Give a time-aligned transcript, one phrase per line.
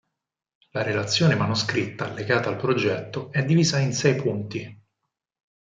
[0.71, 4.81] La relazione manoscritta allegata al progetto è divisa in sei punti.